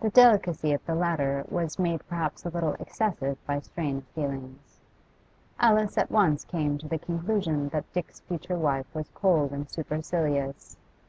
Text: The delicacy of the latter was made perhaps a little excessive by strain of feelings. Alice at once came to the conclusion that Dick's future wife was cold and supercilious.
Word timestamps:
The 0.00 0.10
delicacy 0.10 0.70
of 0.72 0.86
the 0.86 0.94
latter 0.94 1.44
was 1.48 1.80
made 1.80 2.06
perhaps 2.06 2.44
a 2.46 2.48
little 2.48 2.74
excessive 2.74 3.44
by 3.44 3.58
strain 3.58 3.96
of 3.98 4.04
feelings. 4.14 4.78
Alice 5.58 5.98
at 5.98 6.12
once 6.12 6.44
came 6.44 6.78
to 6.78 6.86
the 6.86 6.96
conclusion 7.00 7.68
that 7.70 7.92
Dick's 7.92 8.20
future 8.20 8.54
wife 8.56 8.86
was 8.94 9.10
cold 9.14 9.50
and 9.50 9.68
supercilious. 9.68 10.76